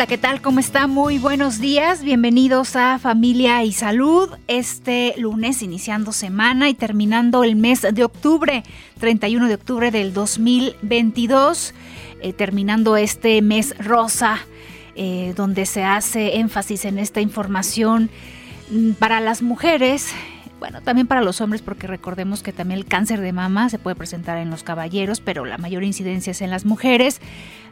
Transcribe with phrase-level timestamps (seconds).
[0.00, 0.40] Hola, ¿qué tal?
[0.40, 0.86] ¿Cómo está?
[0.86, 2.02] Muy buenos días.
[2.02, 4.30] Bienvenidos a Familia y Salud.
[4.48, 8.62] Este lunes iniciando semana y terminando el mes de octubre,
[8.98, 11.74] 31 de octubre del 2022,
[12.22, 14.38] eh, terminando este mes rosa,
[14.94, 18.08] eh, donde se hace énfasis en esta información
[18.70, 20.14] mm, para las mujeres
[20.60, 23.96] bueno, también para los hombres, porque recordemos que también el cáncer de mama se puede
[23.96, 27.22] presentar en los caballeros, pero la mayor incidencia es en las mujeres,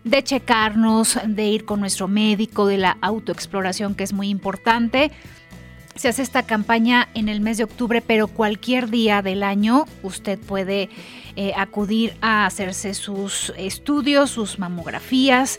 [0.05, 5.11] de checarnos, de ir con nuestro médico, de la autoexploración, que es muy importante.
[5.95, 10.39] Se hace esta campaña en el mes de octubre, pero cualquier día del año usted
[10.39, 10.91] puede
[11.35, 15.59] eh, acudir a hacerse sus estudios, sus mamografías.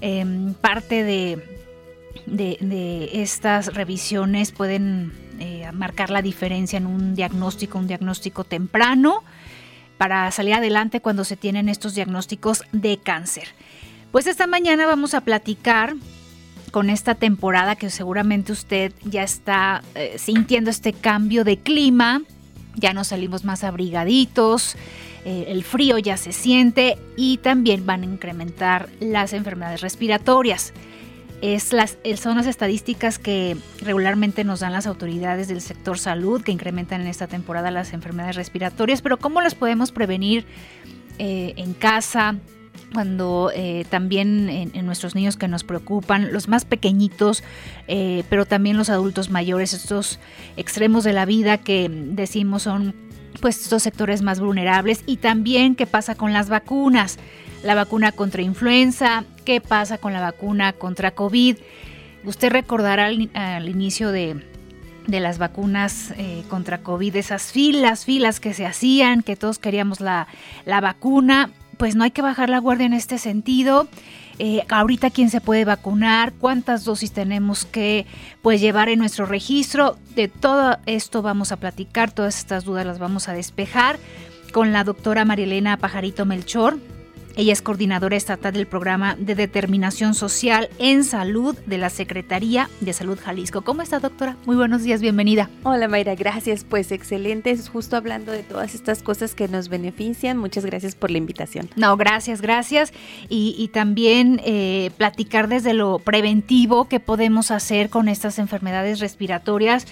[0.00, 1.42] Em, parte de,
[2.26, 9.22] de estas revisiones pueden eh, marcar la diferencia en un diagnóstico, un diagnóstico temprano,
[9.98, 13.48] para salir adelante cuando se tienen estos diagnósticos de cáncer.
[14.12, 15.94] Pues esta mañana vamos a platicar
[16.70, 22.22] con esta temporada que seguramente usted ya está eh, sintiendo este cambio de clima,
[22.74, 24.76] ya nos salimos más abrigaditos,
[25.24, 30.72] eh, el frío ya se siente y también van a incrementar las enfermedades respiratorias
[31.42, 37.02] las, son las estadísticas que regularmente nos dan las autoridades del sector salud que incrementan
[37.02, 40.46] en esta temporada las enfermedades respiratorias, pero ¿cómo las podemos prevenir
[41.18, 42.36] eh, en casa?
[42.92, 47.42] Cuando eh, también en, nuestros niños que nos preocupan, los más pequeñitos,
[47.88, 50.20] eh, pero también los adultos mayores, estos
[50.56, 52.94] extremos de la vida que decimos son
[53.40, 57.18] pues estos sectores más vulnerables y también qué pasa con las vacunas
[57.62, 61.56] la vacuna contra influenza, qué pasa con la vacuna contra COVID.
[62.24, 64.42] Usted recordará al, inicio de,
[65.06, 70.26] las vacunas eh, contra COVID, esas filas, filas que se hacían, que todos queríamos la,
[70.66, 73.88] vacuna, pues no hay que bajar la guardia en este sentido.
[74.38, 78.04] Eh, ahorita quién se puede vacunar, cuántas dosis tenemos que
[78.42, 79.96] pues, llevar en nuestro registro.
[80.16, 83.98] De todo esto vamos a platicar, todas estas dudas las vamos a despejar
[84.52, 86.78] con la doctora Marielena Pajarito Melchor.
[87.38, 92.94] Ella es coordinadora estatal del programa de determinación social en salud de la Secretaría de
[92.94, 93.60] Salud Jalisco.
[93.60, 94.38] ¿Cómo está, doctora?
[94.46, 95.50] Muy buenos días, bienvenida.
[95.62, 96.64] Hola, Mayra, gracias.
[96.64, 97.54] Pues excelente.
[97.70, 100.38] justo hablando de todas estas cosas que nos benefician.
[100.38, 101.68] Muchas gracias por la invitación.
[101.76, 102.94] No, gracias, gracias.
[103.28, 109.86] Y, también eh, platicar desde lo preventivo que podemos hacer con estas enfermedades respiratorias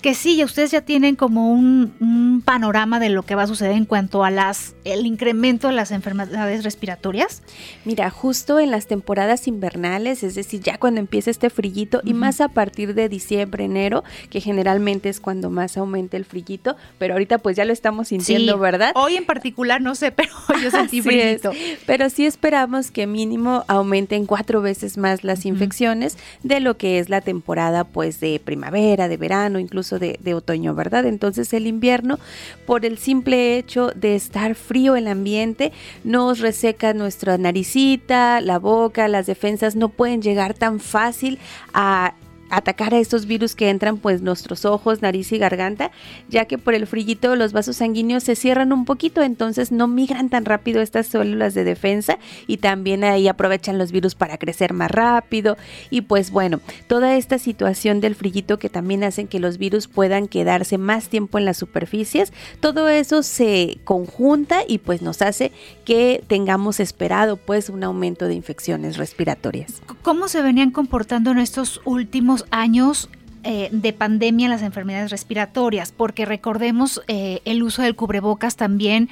[0.00, 3.86] que sí, ustedes ya tienen como un, panorama de lo que va a suceder en
[3.86, 7.42] cuanto a las el incremento de las enfermedades respiratorias.
[7.84, 12.40] Mira, justo en las temporadas invernales, es decir, ya cuando empieza este frillito y más
[12.40, 17.38] a partir de diciembre, enero, que generalmente es cuando más aumenta el frillito, pero ahorita
[17.38, 18.92] pues ya lo estamos sintiendo, ¿verdad?
[18.94, 20.30] Hoy en particular no sé, pero
[20.62, 21.52] yo sentí frillito.
[21.86, 27.08] Pero sí esperamos que mínimo aumenten cuatro veces más las infecciones de lo que es
[27.08, 31.06] la temporada pues de primavera, de verano, incluso de, otoño, ¿verdad?
[31.06, 32.18] Entonces el invierno,
[32.66, 35.72] por el simple hecho de estar frío el ambiente,
[36.04, 41.38] nos reseca nuestra naricita, la boca, las defensas no pueden llegar tan fácil
[41.72, 42.14] a
[42.50, 45.90] atacar a estos virus que entran pues nuestros ojos, nariz y garganta,
[46.28, 50.28] ya que por el frillito los vasos sanguíneos se cierran un poquito, entonces no migran
[50.28, 54.90] tan rápido estas células de defensa y también ahí aprovechan los virus para crecer más
[54.90, 55.56] rápido
[55.90, 60.28] y pues bueno, toda esta situación del frillito que también hacen que los virus puedan
[60.28, 65.52] quedarse más tiempo en las superficies, todo eso se conjunta y pues nos hace
[65.84, 69.82] que tengamos esperado pues un aumento de infecciones respiratorias.
[70.02, 73.08] ¿Cómo se venían comportando en estos últimos años
[73.48, 79.08] eh, de pandemia en las enfermedades respiratorias, porque recordemos eh, el uso del cubrebocas también,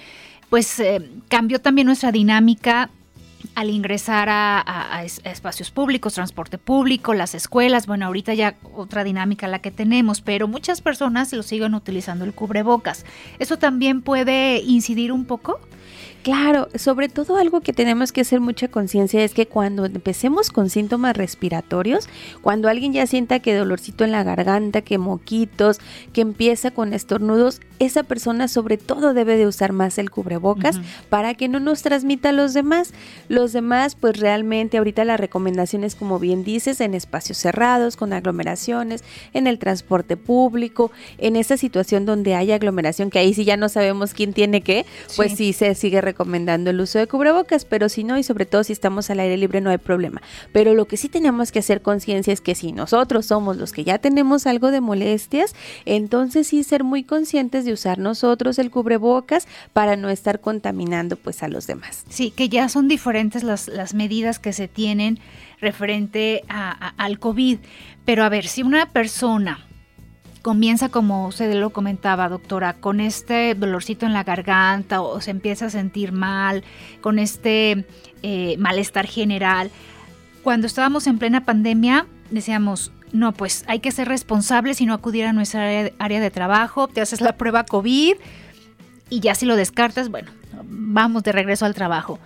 [0.50, 2.90] pues eh, cambió también nuestra dinámica
[3.54, 9.60] al ingresar a, espacios públicos, transporte público, las escuelas, bueno, ahorita ya otra dinámica la
[9.60, 13.04] que tenemos, pero muchas personas lo siguen utilizando el cubrebocas.
[13.38, 15.60] ¿Eso también puede incidir un poco?
[16.24, 20.70] Claro, sobre todo algo que tenemos que hacer mucha conciencia es que cuando empecemos con
[20.70, 22.08] síntomas respiratorios,
[22.40, 25.80] cuando alguien ya sienta que dolorcito en la garganta, que moquitos,
[26.14, 30.80] que empieza con estornudos, esa persona sobre todo debe de usar más el cubrebocas
[31.10, 32.94] para que no nos transmita a los demás.
[33.28, 38.14] Los demás, pues realmente ahorita la recomendación es como bien dices, en espacios cerrados, con
[38.14, 39.04] aglomeraciones,
[39.34, 43.68] en el transporte público, en esa situación donde hay aglomeración, que ahí sí ya no
[43.68, 44.86] sabemos quién tiene qué,
[45.16, 48.46] pues sí, se sigue recomendando recomendando el uso de cubrebocas, pero si no, y sobre
[48.46, 50.22] todo si estamos al aire libre, no hay problema.
[50.52, 53.82] Pero lo que sí tenemos que hacer conciencia es que si nosotros somos los que
[53.82, 55.56] ya tenemos algo de molestias,
[55.86, 61.42] entonces sí ser muy conscientes de usar nosotros el cubrebocas para no estar contaminando pues
[61.42, 62.04] a los demás.
[62.08, 65.18] Sí, que ya son diferentes las, las medidas que se tienen
[65.60, 67.58] referente al COVID.
[68.04, 69.66] Pero a ver, si una persona
[70.44, 75.66] comienza, como usted lo comentaba, doctora, con este dolorcito en la garganta o se empieza
[75.66, 76.62] a sentir mal,
[77.00, 77.86] con este
[78.22, 79.70] eh, malestar general.
[80.42, 85.24] Cuando estábamos en plena pandemia, decíamos, no, pues hay que ser responsables y no acudir
[85.24, 88.16] a nuestra área de trabajo, te haces la prueba COVID
[89.08, 90.30] y ya si lo descartas, bueno,
[90.62, 92.18] vamos de regreso al trabajo.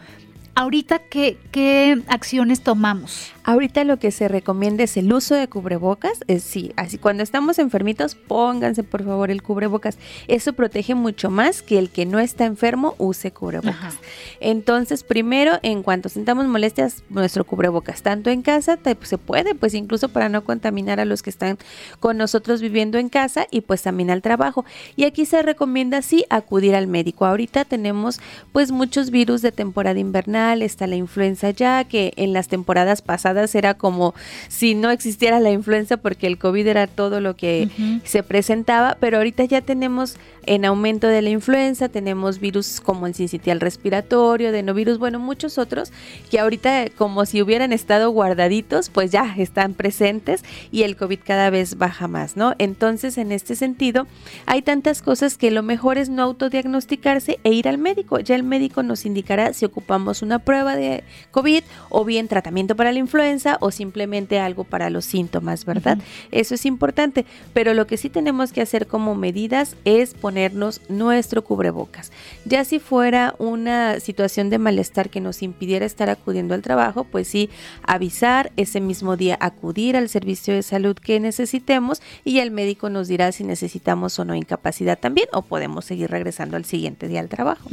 [0.58, 3.32] Ahorita, ¿qué, ¿qué, acciones tomamos?
[3.44, 6.24] Ahorita lo que se recomienda es el uso de cubrebocas.
[6.26, 9.98] Es sí, así cuando estamos enfermitos, pónganse por favor el cubrebocas.
[10.26, 14.00] Eso protege mucho más que el que no está enfermo use cubrebocas.
[14.40, 20.08] Entonces, primero, en cuanto sintamos molestias, nuestro cubrebocas, tanto en casa, se puede, pues incluso
[20.08, 21.56] para no contaminar a los que están
[22.00, 24.64] con nosotros viviendo en casa y pues también al trabajo.
[24.96, 27.26] Y aquí se recomienda sí acudir al médico.
[27.26, 28.20] Ahorita tenemos
[28.50, 33.54] pues muchos virus de temporada invernal está la influenza ya, que en las temporadas pasadas
[33.54, 34.14] era como
[34.48, 37.68] si no existiera la influenza porque el COVID era todo lo que
[38.04, 40.16] se presentaba, pero ahorita ya tenemos
[40.46, 45.92] en aumento de la influenza, tenemos virus como el sincitial respiratorio, adenovirus, bueno, muchos otros
[46.30, 50.42] que ahorita como si hubieran estado guardaditos, pues ya están presentes
[50.72, 52.54] y el COVID cada vez baja más, ¿no?
[52.58, 54.06] Entonces, en este sentido,
[54.46, 58.18] hay tantas cosas que lo mejor es no autodiagnosticarse e ir al médico.
[58.18, 62.92] Ya el médico nos indicará si ocupamos una prueba de COVID o bien tratamiento para
[62.92, 65.98] la influenza o simplemente algo para los síntomas, ¿verdad?
[66.30, 71.44] Eso es importante, pero lo que sí tenemos que hacer como medidas es ponernos nuestro
[71.44, 72.12] cubrebocas.
[72.44, 77.28] Ya si fuera una situación de malestar que nos impidiera estar acudiendo al trabajo, pues
[77.28, 77.50] sí,
[77.82, 83.08] avisar ese mismo día, acudir al servicio de salud que necesitemos y el médico nos
[83.08, 87.28] dirá si necesitamos o no incapacidad también o podemos seguir regresando al siguiente día al
[87.28, 87.68] trabajo.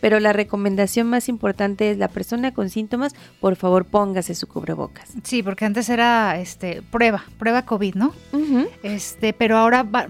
[0.00, 5.10] Pero la recomendación más importante es la persona con síntomas, por favor póngase su cubrebocas.
[5.22, 8.14] Sí, porque antes era este prueba, prueba COVID, ¿no?
[8.82, 10.06] Este, pero ahora va,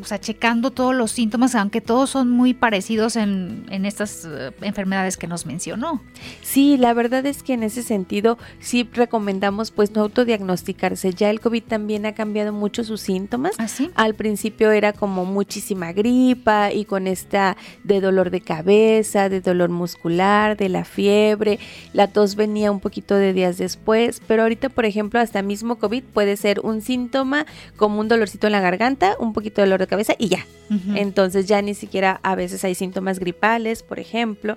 [0.00, 5.16] o sea, checando todos los síntomas, aunque todos son muy parecidos en, estas eh, enfermedades
[5.16, 6.02] que nos mencionó.
[6.42, 11.12] Sí, la verdad es que en ese sentido sí recomendamos pues no autodiagnosticarse.
[11.12, 13.54] Ya el COVID también ha cambiado mucho sus síntomas.
[13.58, 19.40] ¿Ah, Al principio era como muchísima gripa y con esta de dolor de cabeza, de
[19.40, 21.58] dolor muscular, de la fiebre.
[21.92, 26.02] La tos venía un poquito de días después, pero ahorita por ejemplo hasta mismo COVID
[26.02, 29.88] puede ser un síntoma como un dolorcito en la garganta, un poquito de dolor de
[29.88, 30.46] cabeza y ya.
[30.94, 34.56] Entonces ya ni siquiera a veces hay síntomas gripales, por ejemplo.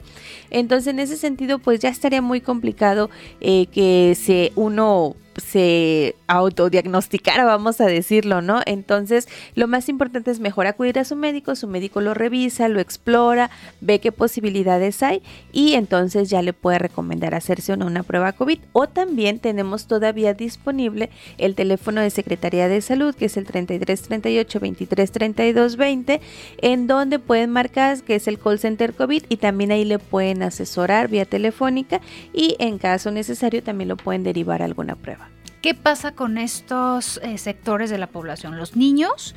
[0.49, 3.09] Entonces en ese sentido pues ya estaría muy complicado
[3.41, 8.61] eh, que se uno se autodiagnosticara, vamos a decirlo, ¿no?
[8.65, 12.79] Entonces, lo más importante es mejor acudir a su médico, su médico lo revisa, lo
[12.79, 13.49] explora,
[13.79, 18.59] ve qué posibilidades hay y entonces ya le puede recomendar hacerse una prueba COVID.
[18.73, 24.01] O también tenemos todavía disponible el teléfono de Secretaría de Salud, que es el 33
[24.01, 26.21] 38 23 32 20,
[26.61, 30.43] en donde pueden marcar que es el call center COVID y también ahí le pueden
[30.43, 32.01] asesorar vía telefónica
[32.33, 35.26] y en caso necesario también lo pueden derivar a alguna prueba.
[35.67, 38.55] ¿Qué pasa con estos eh, sectores de la población?
[38.55, 39.35] Los niños,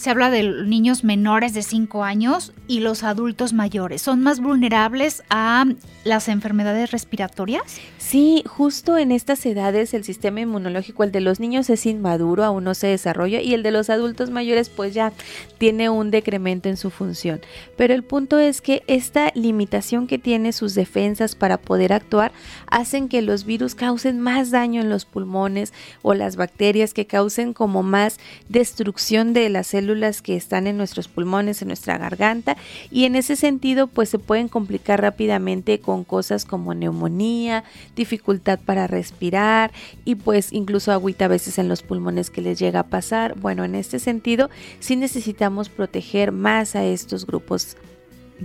[0.00, 4.00] se habla de niños menores de 5 años y los adultos mayores.
[4.00, 5.66] ¿Son más vulnerables a
[6.04, 7.62] las enfermedades respiratorias?
[7.98, 12.64] Sí, justo en estas edades el sistema inmunológico, el de los niños es inmaduro, aún
[12.64, 15.12] no se desarrolla y el de los adultos mayores pues ya
[15.58, 17.42] tiene un decremento en su función.
[17.76, 22.32] Pero el punto es que esta limitación que tiene sus defensas para poder actuar
[22.68, 27.52] hacen que los virus causen más daño en los pulmones o las bacterias que causen
[27.52, 29.89] como más destrucción de las células
[30.22, 32.56] que están en nuestros pulmones, en nuestra garganta
[32.90, 37.64] y en ese sentido pues se pueden complicar rápidamente con cosas como neumonía,
[37.96, 39.72] dificultad para respirar
[40.04, 43.38] y pues incluso agüita a veces en los pulmones que les llega a pasar.
[43.38, 47.76] Bueno, en este sentido sí necesitamos proteger más a estos grupos.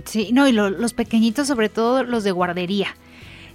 [0.04, 2.88] Sí, no, y los pequeñitos, sobre todo los de guardería,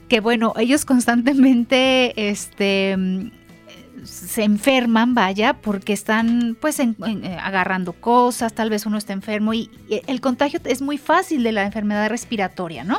[0.08, 2.98] que bueno, ellos constantemente, este,
[4.04, 6.94] se enferman, vaya, porque están pues eh,
[7.42, 9.70] agarrando cosas, tal vez uno está enfermo y,
[10.08, 12.98] el contagio es muy fácil de la enfermedad respiratoria, ¿no?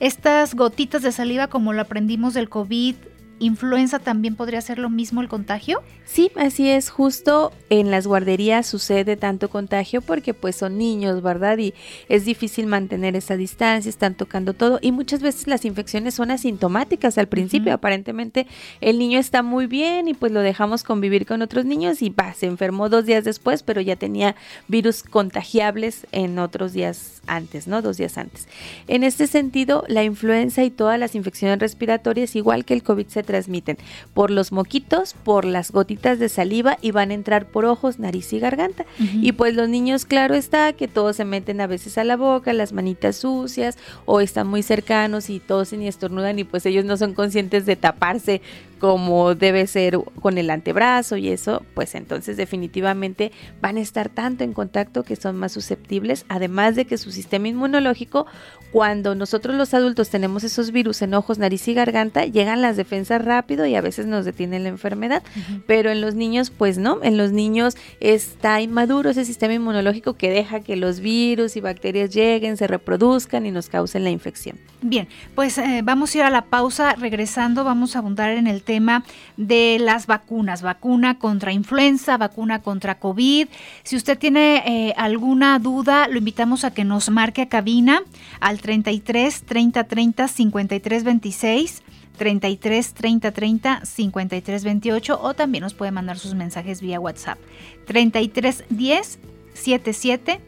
[0.00, 2.96] Estas gotitas de saliva como lo aprendimos del COVID
[3.38, 5.82] influenza también podría ser lo mismo el contagio?
[6.04, 11.58] Sí, así es, justo en las guarderías sucede tanto contagio porque pues son niños, ¿verdad?
[11.58, 11.74] Y
[12.08, 17.18] es difícil mantener esa distancia, están tocando todo y muchas veces las infecciones son asintomáticas
[17.18, 18.46] al principio, aparentemente
[18.80, 22.34] el niño está muy bien y pues lo dejamos convivir con otros niños y va,
[22.34, 24.36] se enfermó dos días después, pero ya tenía
[24.68, 27.82] virus contagiables en otros días antes, ¿no?
[27.82, 28.46] Dos días antes.
[28.86, 33.23] En este sentido, la influenza y todas las infecciones respiratorias, igual que el COVID, se
[33.24, 33.78] transmiten
[34.12, 38.32] por los moquitos, por las gotitas de saliva y van a entrar por ojos, nariz
[38.32, 38.84] y garganta.
[38.98, 42.52] Y pues los niños, claro está, que todos se meten a veces a la boca,
[42.52, 46.84] las manitas sucias o están muy cercanos y todos se ni estornudan y pues ellos
[46.84, 48.42] no son conscientes de taparse
[48.78, 54.44] como debe ser con el antebrazo y eso, pues entonces definitivamente van a estar tanto
[54.44, 58.26] en contacto que son más susceptibles, además de que su sistema inmunológico,
[58.72, 63.24] cuando nosotros los adultos tenemos esos virus en ojos, nariz y garganta, llegan las defensas
[63.24, 65.22] rápido y a veces nos detienen la enfermedad,
[65.66, 70.30] pero en los niños pues no, en los niños está inmaduro ese sistema inmunológico que
[70.30, 74.58] deja que los virus y bacterias lleguen, se reproduzcan y nos causen la infección.
[74.82, 78.63] Bien, pues eh, vamos a ir a la pausa, regresando vamos a abundar en el
[78.64, 79.04] tema
[79.36, 83.48] de las vacunas, vacuna contra influenza, vacuna contra COVID.
[83.82, 88.02] Si usted tiene eh, alguna duda, lo invitamos a que nos marque a cabina
[88.40, 91.82] al 33 30 30 53 26.
[92.16, 97.38] 33 30 30 53 28 o también nos puede mandar sus mensajes vía WhatsApp
[97.86, 99.18] 33 10
[99.54, 100.40] 77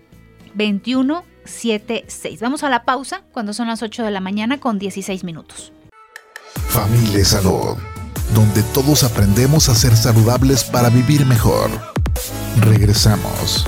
[0.54, 2.40] 21 76.
[2.40, 5.72] Vamos a la pausa cuando son las 8 de la mañana con 16 minutos.
[6.68, 7.76] Familia Salud
[8.34, 11.70] donde todos aprendemos a ser saludables para vivir mejor.
[12.60, 13.66] Regresamos.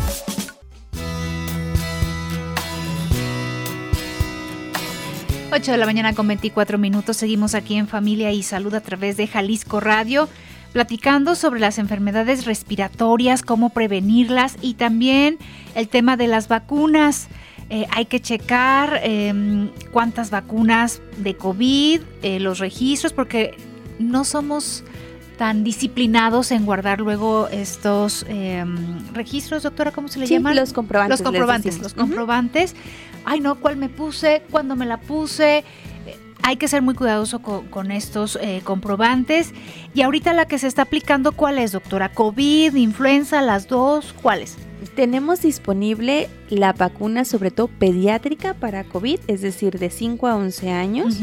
[5.66, 7.16] De la mañana con 24 minutos.
[7.16, 10.28] Seguimos aquí en Familia y Salud a través de Jalisco Radio,
[10.72, 15.36] platicando sobre las enfermedades respiratorias, cómo prevenirlas y también
[15.74, 17.26] el tema de las vacunas.
[17.70, 23.56] Eh, hay que checar em, cuántas vacunas de COVID, eh, los registros, porque
[23.98, 24.84] no somos
[25.36, 30.56] tan disciplinados en guardar luego estos em, registros, doctora, ¿cómo se le llaman?
[30.56, 31.20] Los comprobantes.
[31.20, 32.74] Los comprobantes, los comprobantes.
[33.24, 34.42] Ay, no, ¿cuál me puse?
[34.50, 35.64] ¿Cuándo me la puse?
[36.42, 39.52] Hay que ser muy cuidadoso con, estos eh, comprobantes.
[39.94, 42.10] Y ahorita la que se está aplicando, ¿cuál es, doctora?
[42.12, 44.14] ¿COVID, influenza, las dos?
[44.22, 44.56] ¿Cuáles?
[44.94, 50.70] Tenemos disponible la vacuna, sobre todo pediátrica para COVID, es decir, de 5 a 11
[50.70, 51.18] años.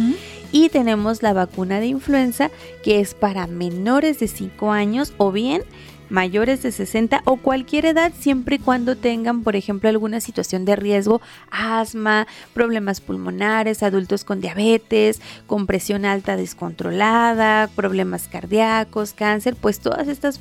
[0.51, 2.51] Y tenemos la vacuna de influenza,
[2.83, 5.63] que es para menores de 5 años o bien
[6.09, 10.75] mayores de 60 o cualquier edad siempre y cuando tengan, por ejemplo, alguna situación de
[10.75, 11.21] riesgo,
[11.51, 20.07] asma, problemas pulmonares, adultos con diabetes, con presión alta descontrolada, problemas cardíacos, cáncer, pues todas
[20.07, 20.39] estas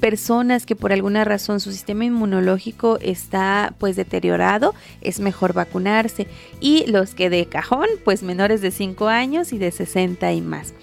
[0.00, 6.26] personas que por alguna razón su sistema inmunológico está pues deteriorado, es mejor vacunarse
[6.60, 10.74] y los que de cajón, pues menores de 5 años y de 60 y más.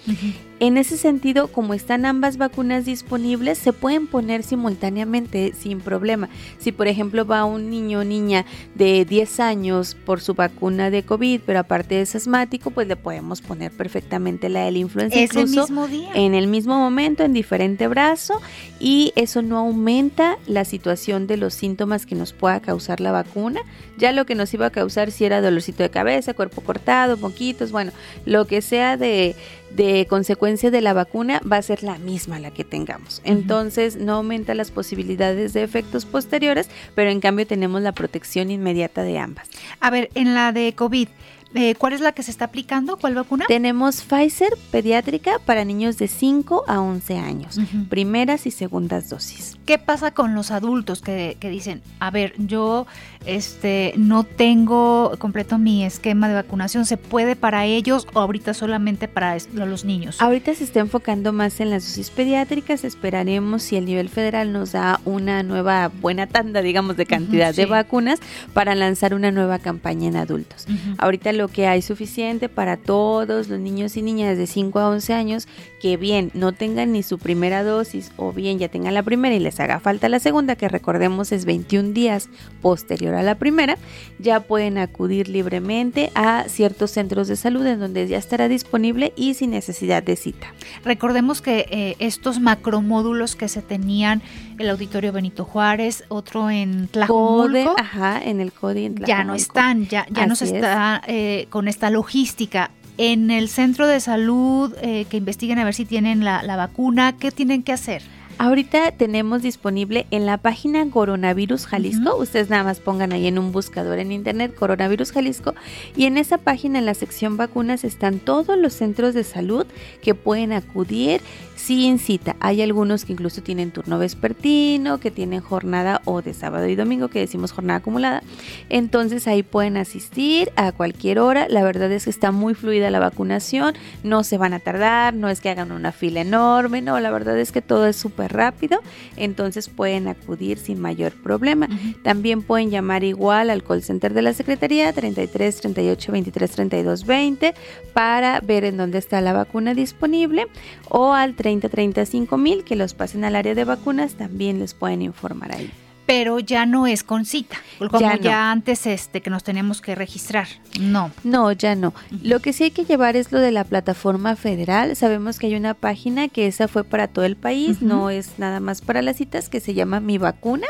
[0.62, 6.28] En ese sentido, como están ambas vacunas disponibles, se pueden poner simultáneamente sin problema.
[6.60, 11.02] Si por ejemplo va un niño o niña de 10 años por su vacuna de
[11.02, 15.62] COVID, pero aparte es asmático, pues le podemos poner perfectamente la de la influenza incluso
[15.62, 16.10] mismo día?
[16.14, 18.40] en el mismo momento, en diferente brazo,
[18.78, 23.62] y eso no aumenta la situación de los síntomas que nos pueda causar la vacuna.
[23.98, 27.72] Ya lo que nos iba a causar si era dolorcito de cabeza, cuerpo cortado, moquitos,
[27.72, 27.90] bueno,
[28.26, 29.34] lo que sea de
[29.76, 33.22] de consecuencia de la vacuna va a ser la misma la que tengamos.
[33.24, 39.02] Entonces no aumenta las posibilidades de efectos posteriores, pero en cambio tenemos la protección inmediata
[39.02, 39.48] de ambas.
[39.80, 41.08] A ver, en la de COVID,
[41.54, 42.96] eh, ¿Cuál es la que se está aplicando?
[42.96, 43.44] ¿Cuál vacuna?
[43.46, 49.58] Tenemos Pfizer pediátrica para niños de 5 a 11 años, primeras y segundas dosis.
[49.66, 52.86] ¿Qué pasa con los adultos que, que, dicen, a ver, yo
[53.26, 59.06] este, no tengo completo mi esquema de vacunación, ¿se puede para ellos o ahorita solamente
[59.06, 60.20] para los niños?
[60.20, 64.72] Ahorita se está enfocando más en las dosis pediátricas, esperaremos si el nivel federal nos
[64.72, 68.20] da una nueva buena tanda, digamos, de cantidad de vacunas
[68.52, 70.66] para lanzar una nueva campaña en adultos.
[70.98, 75.12] Ahorita lo que hay suficiente para todos los niños y niñas de 5 a 11
[75.14, 75.48] años
[75.80, 79.40] que bien no tengan ni su primera dosis o bien ya tengan la primera y
[79.40, 82.28] les haga falta la segunda, que recordemos es 21 días
[82.60, 83.76] posterior a la primera,
[84.18, 89.34] ya pueden acudir libremente a ciertos centros de salud en donde ya estará disponible y
[89.34, 90.54] sin necesidad de cita.
[90.84, 94.22] Recordemos que eh, estos macromódulos que se tenían
[94.62, 100.06] el Auditorio Benito Juárez, otro en Tlajomulco, ajá, en el CODI ya no están, ya,
[100.10, 102.70] ya no se está eh, con esta logística.
[102.98, 107.14] En el centro de salud eh, que investiguen a ver si tienen la, la vacuna,
[107.18, 108.02] ¿qué tienen que hacer?
[108.38, 113.52] Ahorita tenemos disponible en la página Coronavirus Jalisco, ustedes nada más pongan ahí en un
[113.52, 115.54] buscador en internet Coronavirus Jalisco
[115.96, 119.66] y en esa página en la sección vacunas están todos los centros de salud
[120.02, 121.20] que pueden acudir
[121.62, 122.34] sin cita.
[122.40, 127.08] Hay algunos que incluso tienen turno vespertino, que tienen jornada o de sábado y domingo,
[127.08, 128.22] que decimos jornada acumulada.
[128.68, 131.46] Entonces ahí pueden asistir a cualquier hora.
[131.48, 135.28] La verdad es que está muy fluida la vacunación, no se van a tardar, no
[135.28, 138.80] es que hagan una fila enorme, no, la verdad es que todo es súper rápido,
[139.16, 141.68] entonces pueden acudir sin mayor problema.
[142.02, 147.54] También pueden llamar igual al call center de la Secretaría 33 38 23 32 20
[147.92, 150.46] para ver en dónde está la vacuna disponible
[150.88, 155.02] o al 30 35 mil que los pasen al área de vacunas también les pueden
[155.02, 155.70] informar ahí
[156.12, 160.46] pero ya no es con cita, como ya, antes este que nos teníamos que registrar.
[160.78, 161.10] No.
[161.24, 161.94] No, ya no.
[162.22, 164.94] Lo que sí hay que llevar es lo de la plataforma federal.
[164.94, 168.60] Sabemos que hay una página que esa fue para todo el país, no es nada
[168.60, 170.66] más para las citas, que se llama Mi Vacuna.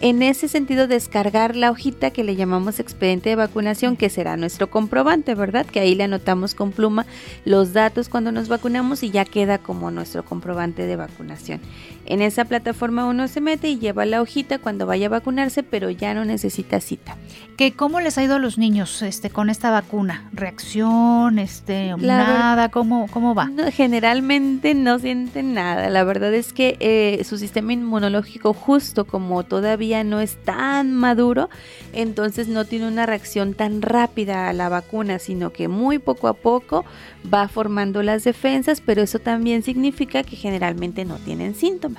[0.00, 4.68] En ese sentido, descargar la hojita que le llamamos expediente de vacunación, que será nuestro
[4.70, 5.64] comprobante, ¿verdad?
[5.64, 7.06] Que ahí le anotamos con pluma
[7.44, 11.60] los datos cuando nos vacunamos y ya queda como nuestro comprobante de vacunación.
[12.06, 15.90] En esa plataforma uno se mete y lleva la hojita cuando vaya a vacunarse, pero
[15.90, 17.16] ya no necesita cita.
[17.56, 20.28] ¿Qué, ¿Cómo les ha ido a los niños este, con esta vacuna?
[20.32, 21.38] ¿Reacción?
[21.38, 22.68] Este, ¿Nada?
[22.68, 23.48] ¿Cómo, ¿Cómo va?
[23.72, 25.88] generalmente no sienten nada.
[25.88, 31.48] La verdad es que eh, su sistema inmunológico justo como todavía no es tan maduro,
[31.92, 36.34] entonces no tiene una reacción tan rápida a la vacuna, sino que muy poco a
[36.34, 36.84] poco
[37.32, 41.93] va formando las defensas, pero eso también significa que generalmente no tienen síntomas.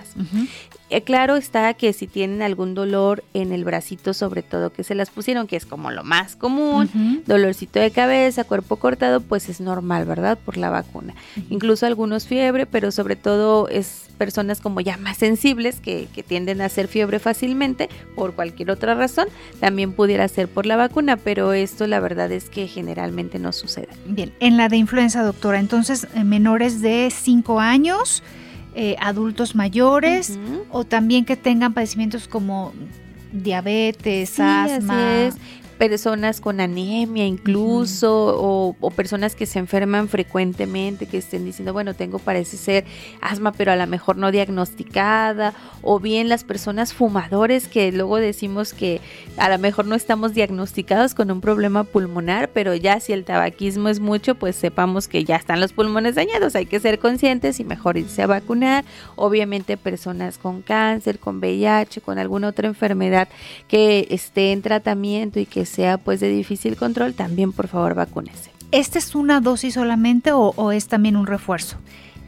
[0.89, 4.95] Eh, claro está que si tienen algún dolor en el bracito, sobre todo que se
[4.95, 9.59] las pusieron, que es como lo más común, dolorcito de cabeza, cuerpo cortado, pues es
[9.59, 10.37] normal, ¿verdad?
[10.37, 11.15] Por la vacuna.
[11.49, 16.61] Incluso algunos fiebre, pero sobre todo es personas como ya más sensibles que, que tienden
[16.61, 19.27] a hacer fiebre fácilmente por cualquier otra razón,
[19.59, 23.89] también pudiera ser por la vacuna, pero esto la verdad es que generalmente no sucede.
[24.05, 28.23] Bien, en la de influenza, doctora, entonces eh, menores de 5 años,
[28.75, 30.37] eh, adultos mayores
[30.69, 32.73] o también que tengan padecimientos como
[33.31, 35.31] diabetes, asma
[35.77, 42.17] personas con anemia incluso o, personas que se enferman frecuentemente, que estén diciendo, bueno, tengo
[42.19, 42.85] parece ser
[43.21, 48.73] asma, pero a lo mejor no diagnosticada, o bien las personas fumadores que luego decimos
[48.73, 49.01] que
[49.37, 53.89] a lo mejor no estamos diagnosticados con un problema pulmonar, pero ya si el tabaquismo
[53.89, 57.65] es mucho, pues sepamos que ya están los pulmones dañados, hay que ser conscientes y
[57.65, 58.85] mejor irse a vacunar.
[59.15, 63.27] Obviamente personas con cáncer, con VIH, con alguna otra enfermedad
[63.67, 68.51] que esté en tratamiento y que sea pues de difícil control, también por favor vacúnese.
[68.71, 71.77] ¿Esta es una dosis solamente o, es también un refuerzo?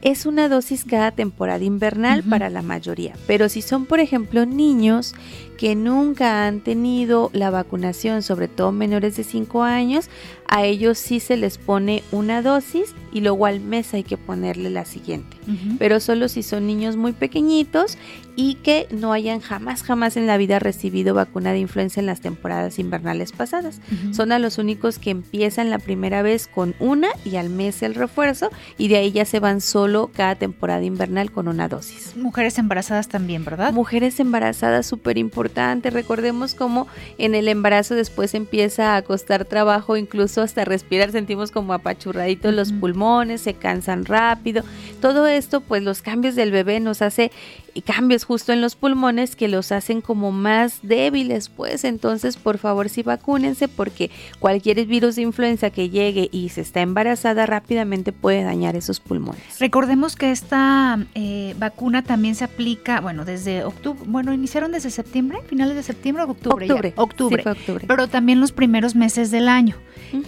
[0.02, 5.16] Es una dosis cada temporada invernal para la mayoría, pero si son por ejemplo niños
[5.58, 10.10] que nunca han tenido la vacunación, sobre todo menores de 5 años,
[10.48, 14.70] a ellos sí se les pone una dosis y luego al mes hay que ponerle
[14.70, 15.38] la siguiente.
[15.80, 17.98] Pero solo si son niños muy pequeñitos
[18.36, 22.22] y que no hayan jamás, jamás en la vida recibido vacuna de influenza en las
[22.22, 23.82] temporadas invernales pasadas.
[24.12, 27.96] Son a los únicos que empiezan la primera vez con una y al mes el
[27.96, 32.16] refuerzo y de ahí ya se van solo cada temporada invernal con una dosis.
[32.16, 33.74] Mujeres embarazadas también, ¿verdad?
[33.74, 35.90] Mujeres embarazadas, súper importante.
[35.90, 41.74] Recordemos cómo en el embarazo después empieza a costar trabajo incluso hasta respirar sentimos como
[41.74, 44.64] apachurraditos los pulmones, se cansan rápido.
[45.02, 47.32] Todo esto, pues los cambios del bebé nos hace
[47.82, 52.90] cambios justo en los pulmones que los hacen como más débiles, pues entonces por favor
[52.90, 58.44] sí vacúnense porque cualquier virus de influenza que llegue y se está embarazada rápidamente puede
[58.44, 59.60] dañar esos pulmones.
[59.60, 65.40] Recordemos que esta eh, vacuna también se aplica, bueno, desde octubre, bueno, iniciaron desde septiembre,
[65.48, 66.66] finales de septiembre o octubre.
[66.66, 67.86] Octubre, octubre, octubre.
[67.88, 69.76] Pero también los primeros meses del año.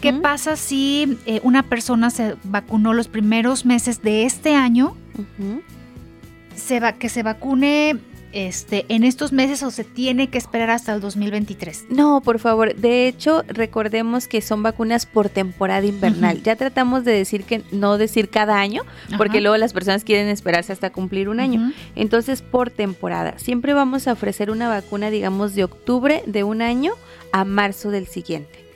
[0.02, 4.96] ¿Qué pasa si eh, una persona se vacunó los primeros meses de este año?
[6.60, 8.00] Se va, que se vacune
[8.32, 11.86] este, en estos meses o se tiene que esperar hasta el 2023?
[11.90, 12.76] No, por favor.
[12.76, 16.44] De hecho, recordemos que son vacunas por temporada invernal.
[16.44, 18.84] Ya tratamos de decir que no decir cada año,
[19.18, 21.72] porque luego las personas quieren esperarse hasta cumplir un año.
[21.96, 23.38] Entonces, por temporada.
[23.38, 26.94] Siempre vamos a ofrecer una vacuna, digamos, de octubre de un año
[27.32, 28.69] a marzo del siguiente.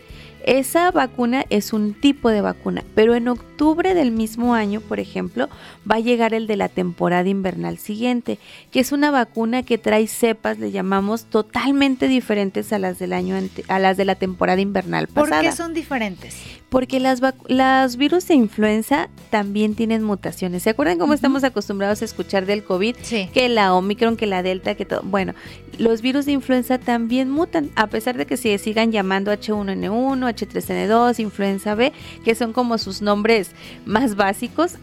[0.43, 5.47] Esa vacuna es un tipo de vacuna, pero en octubre del mismo año, por ejemplo,
[5.89, 10.07] va a llegar el de la temporada invernal siguiente, que es una vacuna que trae
[10.07, 15.07] cepas, le llamamos, totalmente diferentes a las del año a las de la temporada invernal
[15.07, 15.41] pasada.
[15.41, 16.35] ¿Por qué son diferentes?
[16.73, 20.63] Porque las los virus de influenza también tienen mutaciones.
[20.63, 22.95] ¿Se acuerdan cómo estamos acostumbrados a escuchar del COVID?
[22.99, 23.29] Sí.
[23.31, 25.01] Que la Omicron, que la Delta, que todo.
[25.03, 25.35] Bueno,
[25.77, 31.19] los virus de influenza también mutan, a pesar de que se sigan llamando H1N1, H3N2,
[31.19, 31.93] influenza B,
[32.25, 33.51] que son como sus nombres
[33.85, 34.79] más básicos,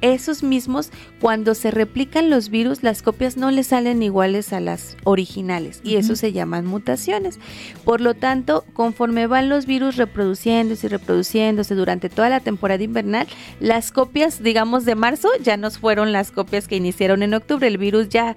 [0.00, 4.96] esos mismos, cuando se replican los virus, las copias no le salen iguales a las
[5.04, 7.38] originales y eso se llaman mutaciones.
[7.84, 13.26] Por lo tanto, conforme van los virus reproduciéndose y reproduciéndose durante toda la temporada invernal,
[13.60, 17.66] las copias, digamos, de marzo ya no fueron las copias que iniciaron en octubre.
[17.66, 18.36] El virus ya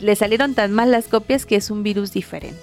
[0.00, 2.58] le salieron tan mal las copias que es un virus diferente.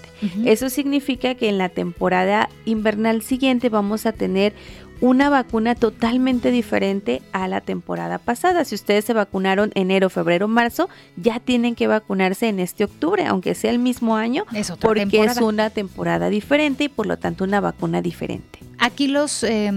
[0.46, 4.54] Eso significa que en la temporada invernal siguiente vamos a tener
[5.02, 8.64] una vacuna totalmente diferente a la temporada pasada.
[8.64, 13.56] Si ustedes se vacunaron enero, febrero, marzo, ya tienen que vacunarse en este octubre, aunque
[13.56, 14.46] sea el mismo año,
[14.80, 18.60] porque es una temporada diferente y por lo tanto una vacuna diferente.
[18.78, 19.72] Aquí los eh,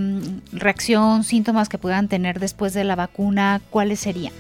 [0.53, 4.33] reacción, síntomas que puedan tener después de la vacuna, ¿cuáles serían?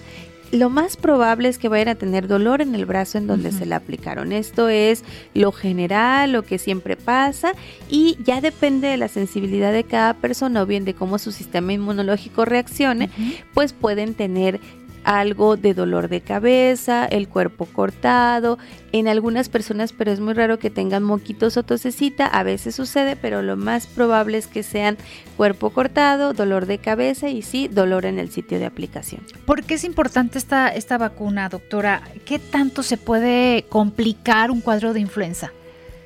[0.54, 3.66] Lo más probable es que vayan a tener dolor en el brazo en donde se
[3.66, 4.32] la aplicaron.
[4.32, 7.52] Esto es lo general, lo que siempre pasa
[7.90, 11.72] y ya depende de la sensibilidad de cada persona o bien de cómo su sistema
[11.72, 13.10] inmunológico reaccione,
[13.52, 14.60] pues pueden tener
[15.04, 18.58] algo de dolor de cabeza, el cuerpo cortado,
[18.92, 23.16] en algunas personas, pero es muy raro que tengan moquitos o tosecita, a veces sucede,
[23.16, 24.96] pero lo más probable es que sean
[25.36, 29.22] cuerpo cortado, dolor de cabeza y sí, dolor en el sitio de aplicación.
[29.46, 32.02] ¿Por qué es importante esta, esta vacuna, doctora?
[32.24, 35.52] ¿Qué tanto se puede complicar un cuadro de influenza?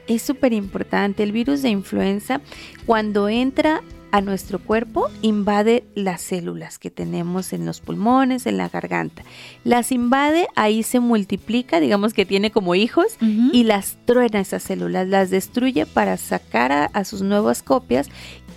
[0.06, 1.22] Es súper importante.
[1.22, 2.40] El virus de influenza,
[2.86, 8.68] cuando entra a nuestro cuerpo invade las células que tenemos en los pulmones, en la
[8.68, 9.22] garganta.
[9.64, 15.08] Las invade, ahí se multiplica, digamos que tiene como hijos, y las truena esas células,
[15.08, 18.08] las destruye para sacar a, a sus nuevas copias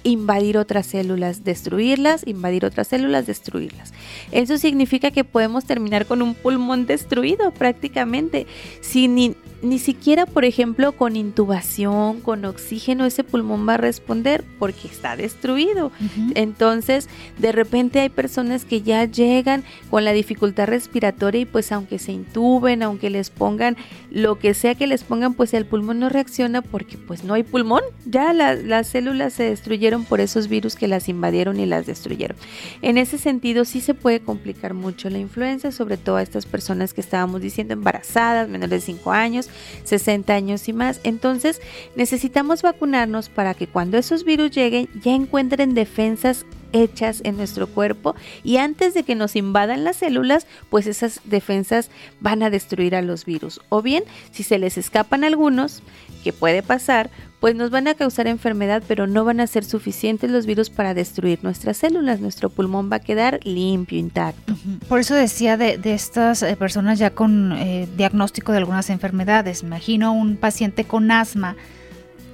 [0.03, 3.93] invadir otras células, destruirlas, invadir otras células, destruirlas.
[4.31, 8.47] Eso significa que podemos terminar con un pulmón destruido prácticamente,
[8.81, 14.87] sin ni siquiera, por ejemplo, con intubación, con oxígeno, ese pulmón va a responder porque
[14.87, 15.91] está destruido.
[16.33, 21.99] Entonces, de repente hay personas que ya llegan con la dificultad respiratoria y pues aunque
[21.99, 23.77] se intuben, aunque les pongan
[24.09, 27.43] lo que sea que les pongan, pues el pulmón no reacciona porque pues no hay
[27.43, 27.83] pulmón.
[28.07, 32.37] Ya las células se destruyeron por esos virus que las invadieron y las destruyeron.
[32.81, 36.93] En ese sentido, sí se puede complicar mucho la influenza, sobre todo a estas personas
[36.93, 39.49] que estábamos diciendo embarazadas, menores de 5 años
[39.83, 40.99] 60 años y más.
[41.03, 41.61] Entonces
[41.95, 48.15] necesitamos vacunarnos para que cuando esos virus lleguen ya encuentren defensas hechas en nuestro cuerpo
[48.43, 53.01] y antes de que nos invadan las células, pues esas defensas van a destruir a
[53.01, 53.61] los virus.
[53.69, 55.81] O bien, si se les escapan algunos,
[56.21, 60.29] que puede pasar, pues nos van a causar enfermedad, pero no van a ser suficientes
[60.29, 62.19] los virus para destruir nuestras células.
[62.19, 64.55] Nuestro pulmón va a quedar limpio, intacto.
[64.87, 69.63] Por eso decía de, estas eh, personas ya con eh, diagnóstico de algunas enfermedades.
[69.63, 71.55] Imagino un paciente con asma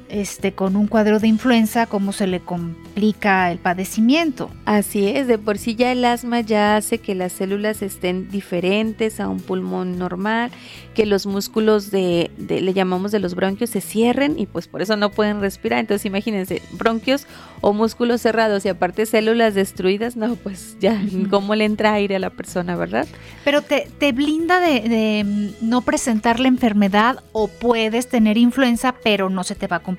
[0.10, 4.50] este, con un cuadro de influenza, cómo se le complica el padecimiento.
[4.66, 9.20] Así es, de por sí ya el asma ya hace que las células estén diferentes
[9.20, 10.52] a un pulmón normal,
[10.94, 14.96] que los músculos de, le llamamos de los bronquios, se cierren y pues por eso
[14.96, 15.80] no pueden respirar.
[15.80, 17.28] Entonces imagínense, bronquios
[17.62, 22.20] o músculos cerrados y aparte células destruidas, no, pues ya, ¿cómo le entra aire a
[22.20, 23.08] la persona, verdad?
[23.44, 29.30] Pero te, te blinda de, de no presentar la enfermedad o puedes tener influenza, pero
[29.30, 29.97] no se te va a complicar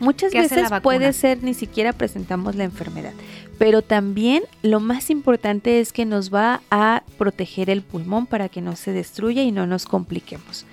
[0.00, 3.12] Muchas veces puede ser ni siquiera presentamos la enfermedad,
[3.58, 8.62] pero también lo más importante es que nos va a proteger el pulmón para que
[8.62, 10.64] no se destruya y no nos compliquemos.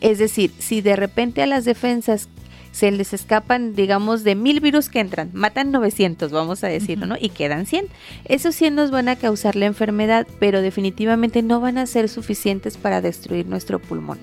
[0.00, 2.28] Es decir, si de repente a las defensas
[2.74, 7.14] se les escapan, digamos, de mil virus que entran, matan 900, vamos a decirlo, ¿no?
[7.20, 7.86] Y quedan 100.
[8.24, 12.76] Esos 100 nos van a causar la enfermedad, pero definitivamente no van a ser suficientes
[12.76, 14.18] para destruir nuestro pulmón.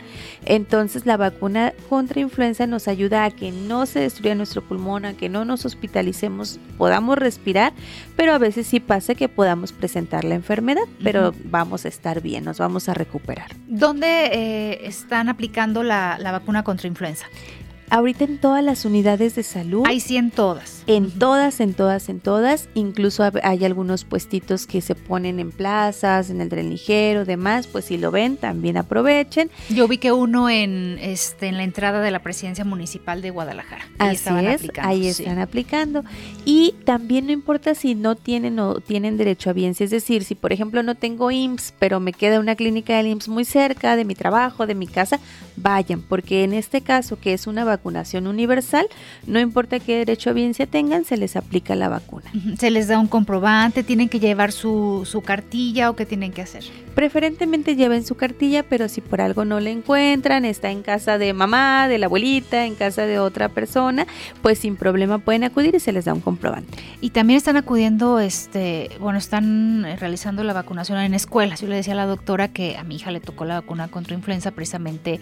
[0.46, 5.14] Entonces, la vacuna contra influenza nos ayuda a que no se destruya nuestro pulmón, a
[5.14, 7.72] que no nos hospitalicemos, podamos respirar,
[8.18, 12.44] pero a veces sí pasa que podamos presentar la enfermedad, pero vamos a estar bien,
[12.44, 13.56] nos vamos a recuperar.
[13.68, 17.28] ¿Dónde eh, están aplicando la, la vacuna contra influenza?
[17.92, 19.84] Ahorita en todas las unidades de salud.
[19.86, 20.82] Hay sí en todas.
[20.88, 22.70] En todas, en todas, en todas.
[22.74, 27.68] Incluso hay algunos puestitos que se ponen en plazas, en el tren ligero, demás.
[27.68, 29.52] Pues si lo ven, también aprovechen.
[29.68, 33.86] Yo vi que uno en este en la entrada de la presidencia municipal de Guadalajara.
[34.00, 36.06] Ahí Así es, ahí están aplicando.
[36.46, 39.82] Y también no importa si no tienen o tienen derecho a bienes.
[39.82, 43.28] Es decir, si por ejemplo no tengo IMSS, pero me queda una clínica del IMSS
[43.28, 45.20] muy cerca de mi trabajo, de mi casa,
[45.58, 46.02] vayan.
[46.02, 48.86] Porque en este caso, que es una vacunación universal,
[49.26, 52.32] no importa qué derecho a biencia tengan, se les aplica la vacuna.
[52.60, 56.44] Se les da un comprobante, tienen que llevar su, su cartilla o qué tienen que
[56.44, 56.64] hacer.
[56.94, 61.34] Preferentemente lleven su cartilla, pero si por algo no la encuentran, está en casa de
[61.34, 64.06] mamá, de la abuelita, en casa de otra persona,
[64.44, 66.78] pues sin problema pueden acudir y se les da un comprobante.
[67.00, 71.62] Y también están acudiendo, este, bueno, están realizando la vacunación en escuelas.
[71.62, 74.14] Yo le decía a la doctora que a mi hija le tocó la vacuna contra
[74.14, 75.20] influenza precisamente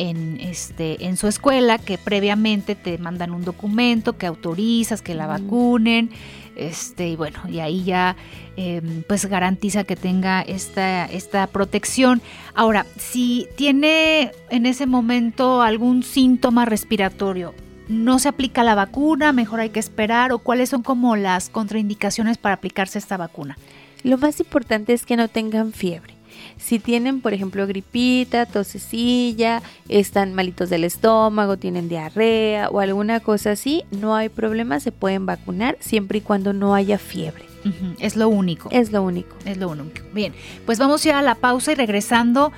[0.00, 5.26] en, este, en su escuela, que previamente te mandan un documento que autorizas que la
[5.26, 6.10] vacunen,
[6.56, 8.16] este, y bueno, y ahí ya
[8.56, 12.22] em, pues garantiza que tenga esta, esta protección.
[12.54, 17.54] Ahora, si tiene en ese momento algún síntoma respiratorio,
[17.88, 22.38] no se aplica la vacuna, mejor hay que esperar, o cuáles son como las contraindicaciones
[22.38, 23.58] para aplicarse esta vacuna.
[24.02, 26.19] Lo más importante es que no tengan fiebre.
[26.58, 33.52] Si tienen, por ejemplo, gripita, tosecilla, están malitos del estómago, tienen diarrea o alguna cosa
[33.52, 37.44] así, no hay problema, se pueden vacunar siempre y cuando no haya fiebre.
[37.98, 38.68] Es lo único.
[38.70, 39.36] Es lo único.
[39.44, 39.90] Es lo único.
[40.14, 40.32] Bien,
[40.64, 42.52] pues vamos a ir a la pausa y regresando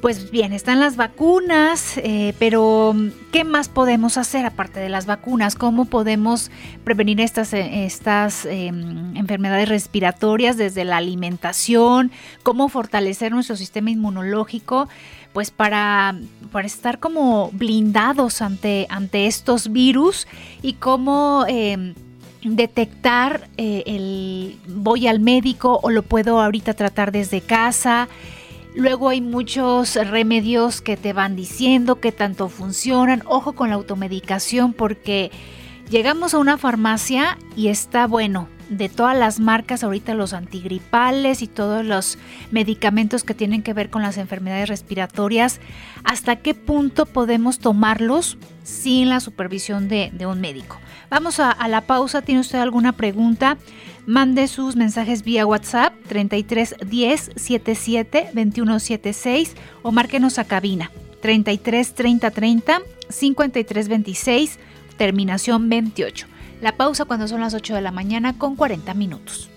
[0.00, 2.94] pues bien, están las vacunas, eh, pero
[3.32, 5.56] ¿qué más podemos hacer aparte de las vacunas?
[5.56, 6.50] ¿Cómo podemos
[6.84, 12.12] prevenir estas, eh, estas em, enfermedades respiratorias desde la alimentación?
[12.44, 14.88] ¿Cómo fortalecer nuestro sistema inmunológico?
[15.32, 16.16] Pues para,
[16.52, 20.28] para estar como blindados ante, ante estos virus
[20.62, 21.94] y cómo em,
[22.44, 28.08] detectar eh, el voy al médico o lo puedo ahorita tratar desde casa.
[28.74, 33.22] Luego hay muchos remedios que te van diciendo que tanto funcionan.
[33.26, 35.30] Ojo con la automedicación porque
[35.90, 38.48] llegamos a una farmacia y está bueno.
[38.68, 42.18] De todas las marcas, ahorita los antigripales y todos los
[42.50, 45.58] medicamentos que tienen que ver con las enfermedades respiratorias,
[46.04, 50.78] ¿hasta qué punto podemos tomarlos sin la supervisión de, un médico?
[51.08, 52.20] Vamos a, la pausa.
[52.20, 53.56] ¿Tiene usted alguna pregunta?
[54.04, 61.94] Mande sus mensajes vía WhatsApp 33 10 77 21 76 o márquenos a cabina 33
[61.94, 64.58] 30 30 53 26
[64.98, 66.26] terminación 28.
[66.60, 69.48] La pausa cuando son las 8 de la mañana con 40 minutos.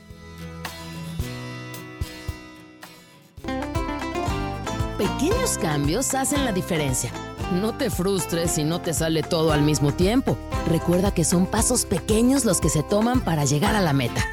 [4.98, 7.12] Pequeños cambios hacen la diferencia.
[7.60, 10.38] No te frustres si no te sale todo al mismo tiempo.
[10.70, 14.24] Recuerda que son pasos pequeños los que se toman para llegar a la meta.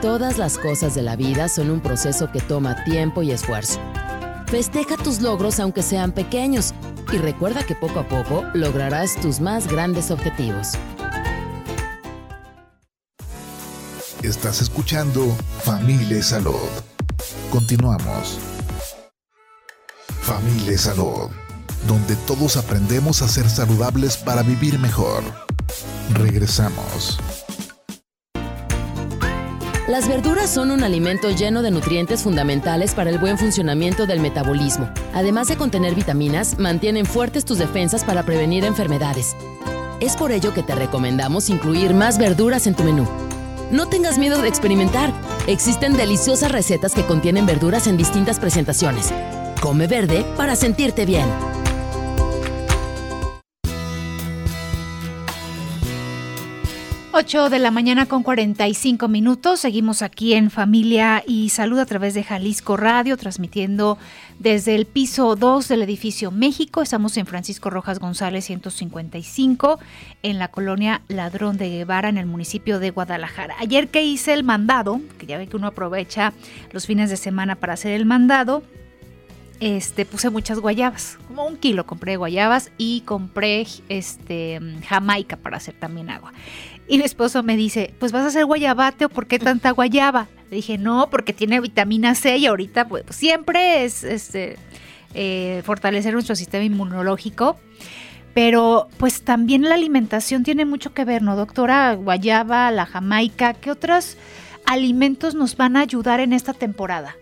[0.00, 3.80] Todas las cosas de la vida son un proceso que toma tiempo y esfuerzo.
[4.46, 6.72] Festeja tus logros aunque sean pequeños
[7.12, 10.78] y recuerda que poco a poco lograrás tus más grandes objetivos.
[14.22, 15.24] Estás escuchando
[15.62, 16.68] Familia Salud.
[17.52, 18.36] Continuamos.
[20.22, 21.30] Familia Salud,
[21.86, 25.22] donde todos aprendemos a ser saludables para vivir mejor.
[26.14, 27.20] Regresamos.
[29.86, 34.90] Las verduras son un alimento lleno de nutrientes fundamentales para el buen funcionamiento del metabolismo.
[35.14, 39.36] Además de contener vitaminas, mantienen fuertes tus defensas para prevenir enfermedades.
[40.00, 43.27] Es por ello que te recomendamos incluir más verduras en tu menú.
[43.70, 45.12] No tengas miedo de experimentar.
[45.46, 49.12] Existen deliciosas recetas que contienen verduras en distintas presentaciones.
[49.60, 51.26] Come verde para sentirte bien.
[57.18, 59.58] 8 de la mañana con 45 minutos.
[59.58, 63.98] Seguimos aquí en Familia y Salud a través de Jalisco Radio, transmitiendo
[64.38, 66.80] desde el piso 2 del edificio México.
[66.80, 69.80] Estamos en Francisco Rojas González 155,
[70.22, 73.56] en la colonia Ladrón de Guevara, en el municipio de Guadalajara.
[73.58, 76.32] Ayer que hice el mandado, que ya ve que uno aprovecha
[76.70, 78.62] los fines de semana para hacer el mandado,
[79.58, 85.74] este, puse muchas guayabas, como un kilo compré guayabas y compré este, jamaica para hacer
[85.74, 86.32] también agua.
[86.88, 90.26] Y mi esposo me dice, pues vas a hacer guayabate o por qué tanta guayaba.
[90.50, 94.56] Le dije, no, porque tiene vitamina C y ahorita pues siempre es este,
[95.12, 97.58] eh, fortalecer nuestro sistema inmunológico.
[98.32, 101.94] Pero pues también la alimentación tiene mucho que ver, ¿no, doctora?
[101.94, 104.16] Guayaba, la jamaica, ¿qué otros
[104.64, 107.16] alimentos nos van a ayudar en esta temporada?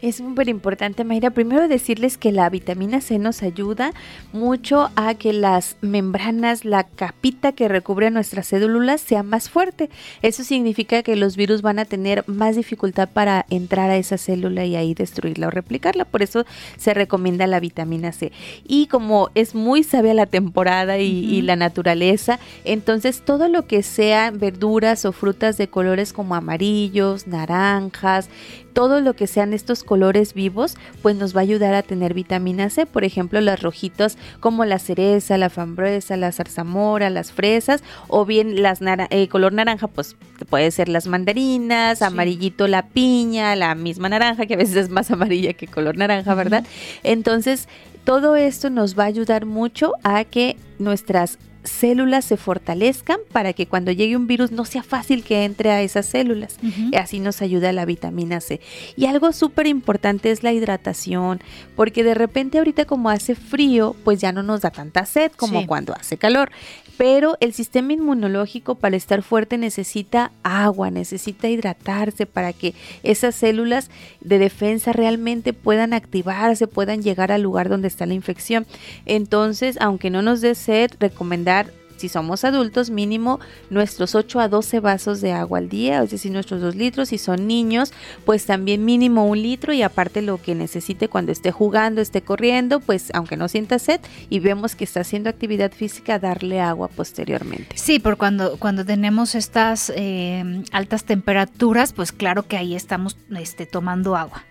[0.00, 1.30] Es súper importante, Mayra.
[1.30, 3.92] Primero decirles que la vitamina C nos ayuda
[4.32, 9.90] mucho a que las membranas, la capita que recubre nuestras células sea más fuerte.
[10.22, 14.64] Eso significa que los virus van a tener más dificultad para entrar a esa célula
[14.64, 16.04] y ahí destruirla o replicarla.
[16.04, 18.30] Por eso se recomienda la vitamina C.
[18.64, 23.82] Y como es muy sabia la temporada y, y la naturaleza, entonces todo lo que
[23.82, 28.30] sea verduras o frutas de colores como amarillos, naranjas,
[28.78, 32.70] todo lo que sean estos colores vivos, pues nos va a ayudar a tener vitamina
[32.70, 32.86] C.
[32.86, 38.62] Por ejemplo, las rojitas como la cereza, la frambuesa, la zarzamora, las fresas, o bien
[38.62, 38.78] las
[39.10, 40.14] eh, color naranja, pues
[40.48, 45.10] puede ser las mandarinas, amarillito la piña, la misma naranja, que a veces es más
[45.10, 46.64] amarilla que color naranja, ¿verdad?
[47.02, 47.68] Entonces,
[48.04, 53.66] todo esto nos va a ayudar mucho a que nuestras células se fortalezcan para que
[53.66, 56.56] cuando llegue un virus no sea fácil que entre a esas células.
[56.62, 58.60] y Así nos ayuda la vitamina C.
[58.96, 61.40] Y algo súper importante es la hidratación,
[61.76, 65.66] porque de repente ahorita como hace frío, pues ya no nos da tanta sed como
[65.66, 66.50] cuando hace calor
[66.98, 73.88] pero el sistema inmunológico para estar fuerte necesita agua, necesita hidratarse para que esas células
[74.20, 78.66] de defensa realmente puedan activarse, puedan llegar al lugar donde está la infección.
[79.06, 84.80] Entonces, aunque no nos dé sed, recomendar si somos adultos, mínimo nuestros 8 a 12
[84.80, 87.08] vasos de agua al día, es decir, nuestros 2 litros.
[87.08, 87.92] Si son niños,
[88.24, 92.80] pues también mínimo un litro y aparte lo que necesite cuando esté jugando, esté corriendo,
[92.80, 97.76] pues aunque no sienta sed y vemos que está haciendo actividad física, darle agua posteriormente.
[97.76, 103.66] Sí, por cuando, cuando tenemos estas eh, altas temperaturas, pues claro que ahí estamos este,
[103.66, 104.44] tomando agua.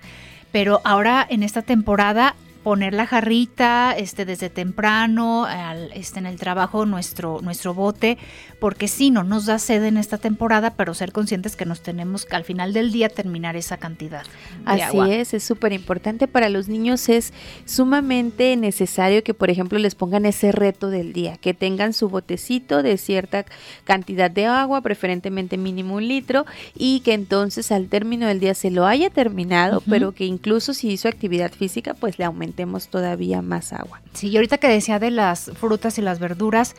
[0.52, 2.36] Pero ahora en esta temporada
[2.67, 8.17] poner la jarrita este, desde temprano, al, este, en el trabajo nuestro, nuestro bote,
[8.60, 12.25] porque sí, no nos da sed en esta temporada, pero ser conscientes que nos tenemos
[12.25, 14.23] que al final del día terminar esa cantidad.
[14.65, 17.32] De Así es, es súper importante para los niños, es
[17.63, 22.84] sumamente necesario que, por ejemplo, les pongan ese reto del día, que tengan su botecito
[22.84, 23.45] de cierta
[23.86, 28.71] cantidad de agua, preferentemente mínimo un litro, y que entonces al término del día se
[28.71, 32.57] lo haya terminado, pero que incluso si hizo actividad física, pues le aumente
[32.89, 34.02] todavía más agua.
[34.13, 36.76] Sí, y ahorita que decía de las frutas y las verduras,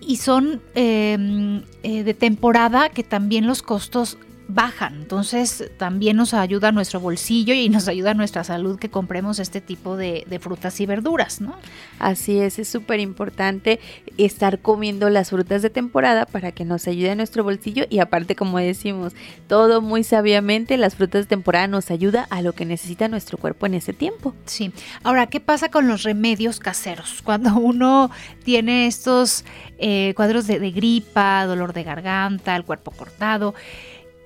[0.00, 4.18] y son em, eh, de temporada que también los costos
[4.54, 4.94] bajan.
[4.96, 9.38] Entonces también nos ayuda a nuestro bolsillo y nos ayuda a nuestra salud que compremos
[9.38, 11.56] este tipo de, frutas y verduras, ¿no?
[11.98, 13.80] Así es, es súper importante
[14.16, 18.36] estar comiendo las frutas de temporada para que nos ayude a nuestro bolsillo y aparte
[18.36, 19.14] como decimos,
[19.48, 23.66] todo muy sabiamente, las frutas de temporada nos ayuda a lo que necesita nuestro cuerpo
[23.66, 24.34] en ese tiempo.
[24.46, 24.72] Sí.
[25.02, 27.20] Ahora, ¿qué pasa con los remedios caseros?
[27.22, 28.10] Cuando uno
[28.44, 29.44] tiene estos
[29.78, 33.54] eh, cuadros de, de gripa, dolor de garganta, el cuerpo cortado,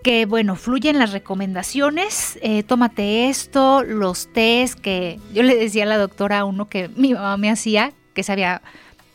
[0.05, 5.87] que bueno, fluyen las recomendaciones, eh, tómate esto, los test que yo le decía a
[5.87, 8.61] la doctora uno que mi mamá me hacía, que sabía,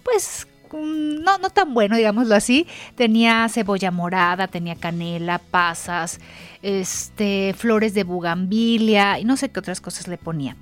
[0.04, 6.20] pues mm, no, no tan bueno, digámoslo así, tenía cebolla morada, tenía canela, pasas,
[6.64, 10.58] este, flores de bugambilia y no sé qué otras cosas le ponía.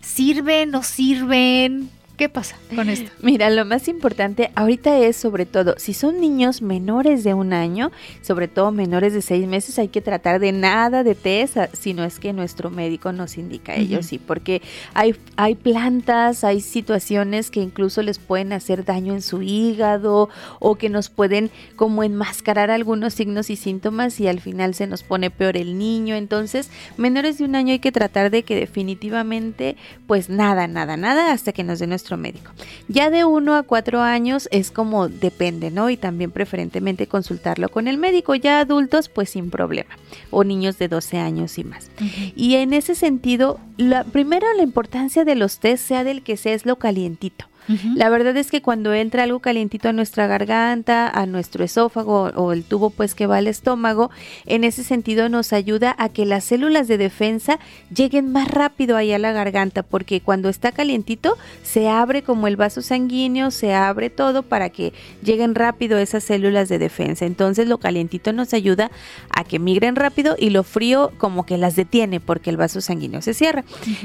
[0.00, 0.70] ¿Sirven?
[0.70, 1.90] ¿No sirven?
[2.16, 3.10] ¿Qué pasa con esto?
[3.22, 7.92] Mira, lo más importante ahorita es sobre todo, si son niños menores de un año,
[8.22, 12.04] sobre todo menores de seis meses, hay que tratar de nada de test, si no
[12.04, 14.62] es que nuestro médico nos indica ellos, sí, porque
[14.94, 20.76] hay, hay plantas, hay situaciones que incluso les pueden hacer daño en su hígado o
[20.76, 25.30] que nos pueden como enmascarar algunos signos y síntomas y al final se nos pone
[25.30, 26.14] peor el niño.
[26.14, 29.76] Entonces, menores de un año hay que tratar de que definitivamente,
[30.06, 32.52] pues nada, nada, nada, hasta que nos den nuestro médico.
[32.86, 35.90] Ya de 1 a 4 años es como depende, ¿no?
[35.90, 38.36] Y también preferentemente consultarlo con el médico.
[38.36, 39.90] Ya adultos, pues sin problema.
[40.30, 41.90] O niños de 12 años y más.
[42.36, 46.54] Y en ese sentido, la, primero la importancia de los test, sea del que sea,
[46.54, 47.46] es lo calientito.
[47.94, 52.52] La verdad es que cuando entra algo calientito a nuestra garganta, a nuestro esófago o
[52.52, 54.10] el tubo pues que va al estómago,
[54.44, 57.58] en ese sentido nos ayuda a que las células de defensa
[57.94, 62.56] lleguen más rápido ahí a la garganta, porque cuando está calientito se abre como el
[62.56, 67.26] vaso sanguíneo, se abre todo para que lleguen rápido esas células de defensa.
[67.26, 68.90] Entonces lo calientito nos ayuda
[69.30, 73.22] a que migren rápido y lo frío como que las detiene porque el vaso sanguíneo
[73.22, 73.64] se cierra.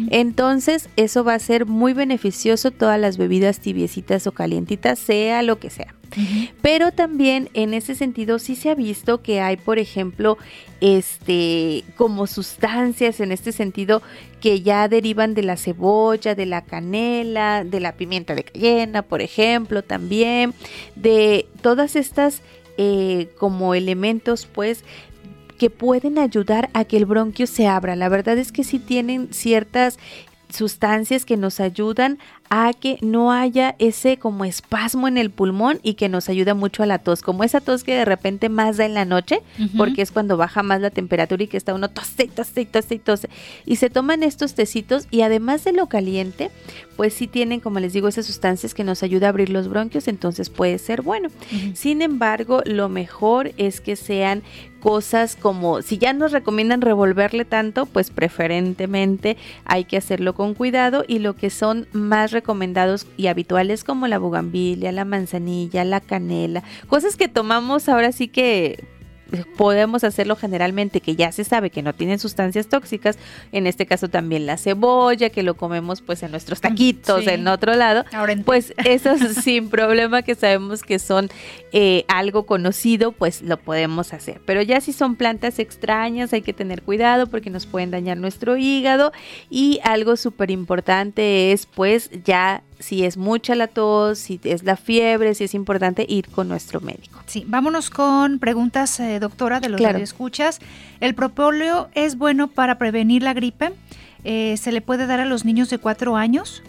[0.09, 5.59] Entonces eso va a ser muy beneficioso todas las bebidas tibiecitas o calientitas, sea lo
[5.59, 5.93] que sea.
[6.61, 10.37] Pero también en ese sentido sí se ha visto que hay, por ejemplo,
[10.81, 14.01] este como sustancias en este sentido
[14.41, 19.21] que ya derivan de la cebolla, de la canela, de la pimienta de cayena, por
[19.21, 20.53] ejemplo, también
[20.95, 22.41] de todas estas
[22.77, 24.83] eh, como elementos, pues
[25.57, 27.95] que pueden ayudar a que el bronquio se abra.
[27.95, 29.99] La verdad es que sí tienen ciertas
[30.49, 32.17] sustancias que nos ayudan
[32.53, 36.83] a que no haya ese como espasmo en el pulmón y que nos ayuda mucho
[36.83, 39.39] a la tos, como esa tos que de repente más da en la noche,
[39.77, 43.29] porque es cuando baja más la temperatura y que está uno tose, tose, tose, tose.
[43.65, 46.51] Y se toman estos tecitos y además de lo caliente,
[46.97, 50.09] pues sí tienen, como les digo, esas sustancias que nos ayuda a abrir los bronquios,
[50.09, 51.29] entonces puede ser bueno.
[51.73, 54.43] Sin embargo, lo mejor es que sean
[54.81, 61.05] cosas como si ya nos recomiendan revolverle tanto, pues preferentemente hay que hacerlo con cuidado
[61.07, 66.63] y lo que son más recomendados y habituales como la bugambilia, la manzanilla, la canela,
[66.87, 68.83] cosas que tomamos ahora sí que
[69.57, 73.17] podemos hacerlo generalmente, que ya se sabe que no tienen sustancias tóxicas,
[73.51, 77.75] en este caso también la cebolla, que lo comemos pues en nuestros taquitos, en otro
[77.75, 78.05] lado,
[78.45, 81.29] pues eso sin problema que sabemos que son
[81.71, 84.41] eh, algo conocido, pues lo podemos hacer.
[84.45, 88.57] Pero ya si son plantas extrañas hay que tener cuidado porque nos pueden dañar nuestro
[88.57, 89.11] hígado.
[89.49, 94.75] Y algo súper importante es pues ya si es mucha la tos, si es la
[94.75, 97.21] fiebre, si es importante ir con nuestro médico.
[97.25, 100.59] Sí, vámonos con preguntas, eh, doctora, de los que escuchas.
[100.99, 103.71] ¿El propóleo es bueno para prevenir la gripe?
[104.23, 106.61] Eh, ¿Se le puede dar a los niños de cuatro años?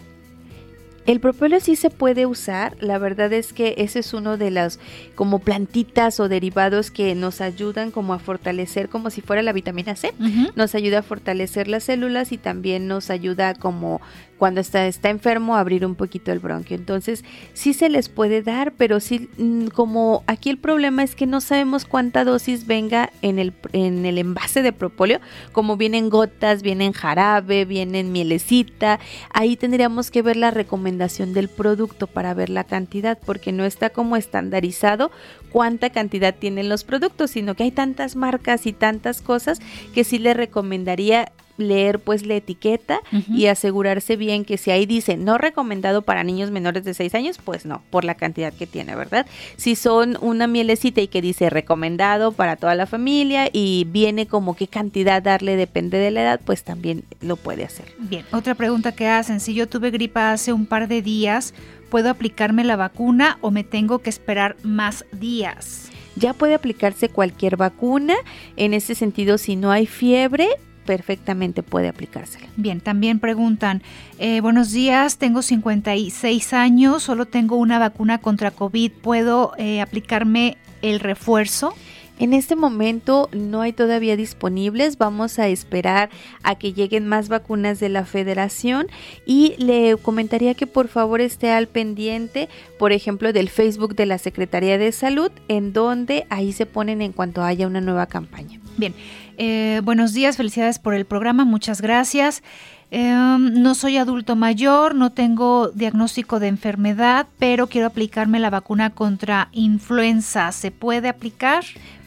[1.05, 4.79] El propóleo sí se puede usar, la verdad es que ese es uno de las
[5.15, 9.95] como plantitas o derivados que nos ayudan como a fortalecer como si fuera la vitamina
[9.95, 10.13] C,
[10.55, 14.01] nos ayuda a fortalecer las células y también nos ayuda como
[14.37, 16.75] cuando está, está enfermo abrir un poquito el bronquio.
[16.75, 17.23] Entonces
[17.53, 21.39] sí se les puede dar, pero sí mm, como aquí el problema es que no
[21.39, 25.21] sabemos cuánta dosis venga en el, en el envase de propóleo,
[25.53, 28.99] como vienen gotas, vienen jarabe, vienen mielecita,
[29.33, 33.89] ahí tendríamos que ver la recomendación del producto para ver la cantidad, porque no está
[33.89, 35.11] como estandarizado
[35.51, 39.59] cuánta cantidad tienen los productos, sino que hay tantas marcas y tantas cosas
[39.93, 45.17] que sí le recomendaría leer pues la etiqueta y asegurarse bien que si ahí dice
[45.17, 48.95] no recomendado para niños menores de 6 años, pues no, por la cantidad que tiene,
[48.95, 49.25] ¿verdad?
[49.57, 54.55] Si son una mielecita y que dice recomendado para toda la familia y viene como
[54.55, 57.85] qué cantidad darle depende de la edad, pues también lo puede hacer.
[57.99, 61.53] Bien, otra pregunta que hacen, si yo tuve gripa hace un par de días,
[61.89, 65.89] ¿puedo aplicarme la vacuna o me tengo que esperar más días?
[66.15, 68.15] Ya puede aplicarse cualquier vacuna,
[68.55, 70.47] en ese sentido si no hay fiebre,
[70.85, 72.47] perfectamente puede aplicársela.
[72.55, 73.81] Bien, también preguntan,
[74.19, 80.57] eh, buenos días, tengo 56 años, solo tengo una vacuna contra COVID, ¿puedo eh, aplicarme
[80.81, 81.73] el refuerzo?
[82.19, 86.09] En este momento no hay todavía disponibles, vamos a esperar
[86.43, 88.87] a que lleguen más vacunas de la federación
[89.25, 94.19] y le comentaría que por favor esté al pendiente, por ejemplo, del Facebook de la
[94.19, 98.59] Secretaría de Salud, en donde ahí se ponen en cuanto haya una nueva campaña.
[98.77, 98.93] Bien,
[99.37, 102.43] eh, buenos días, felicidades por el programa, muchas gracias.
[102.91, 108.91] Em, no soy adulto mayor, no tengo diagnóstico de enfermedad, pero quiero aplicarme la vacuna
[108.91, 110.51] contra influenza.
[110.51, 111.63] ¿Se puede aplicar?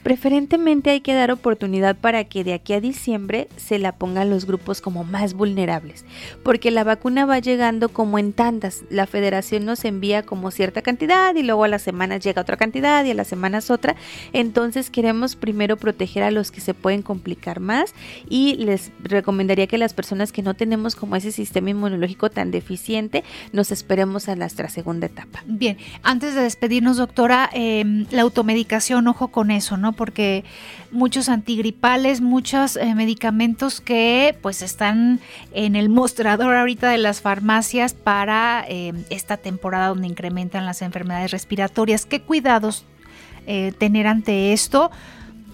[0.07, 4.47] Preferentemente hay que dar oportunidad para que de aquí a diciembre se la pongan los
[4.47, 6.05] grupos como más vulnerables,
[6.45, 8.85] porque la vacuna va llegando como en tantas.
[8.89, 13.05] La federación nos envía como cierta cantidad y luego a las semanas llega otra cantidad
[13.05, 13.97] y a las semanas otra.
[14.33, 17.93] Entonces queremos primero proteger a los que se pueden complicar más
[18.29, 23.25] y les recomendaría que las personas que no tenemos como ese sistema inmunológico tan deficiente
[23.53, 25.43] nos esperemos a nuestra segunda etapa.
[25.47, 29.96] Bien, antes de despedirnos doctora, em, la automedicación, ojo con eso, ¿no?
[29.97, 30.45] Porque
[30.91, 35.21] muchos antigripales, muchos eh, medicamentos que pues están
[35.53, 41.31] en el mostrador ahorita de las farmacias para eh, esta temporada donde incrementan las enfermedades
[41.31, 42.07] respiratorias.
[42.07, 42.85] ¿Qué cuidados
[43.47, 44.91] eh, tener ante esto?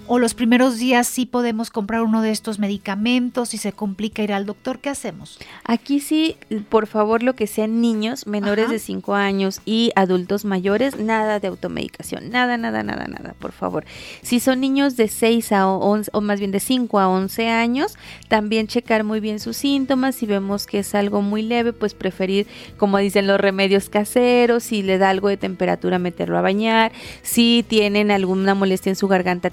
[0.07, 4.33] O los primeros días sí podemos comprar uno de estos medicamentos y se complica ir
[4.33, 5.39] al doctor, ¿qué hacemos?
[5.65, 6.37] Aquí sí,
[6.69, 11.49] por favor, lo que sean niños menores de 5 años y adultos mayores, nada de
[11.49, 13.85] automedicación, nada, nada, nada, nada, por favor.
[14.23, 17.97] Si son niños de 6 a 11, o más bien de 5 a 11 años,
[18.29, 22.47] también checar muy bien sus síntomas, si vemos que es algo muy leve, pues preferir,
[22.77, 26.93] como dicen los remedios caseros, si le da algo de temperatura, meterlo a bañar,
[27.23, 29.51] si tienen alguna molestia en su garganta,